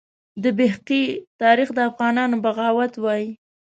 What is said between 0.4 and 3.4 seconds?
د بیهقي تاریخ د افغانانو بغاوت وایي.